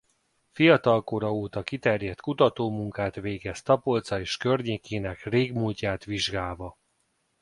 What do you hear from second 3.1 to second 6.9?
végez Tapolca és környékének régmúltját vizsgálva.